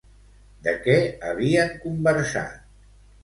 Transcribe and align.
De 0.67 0.71
què 0.85 0.95
havien 1.31 1.75
conversat? 1.83 2.65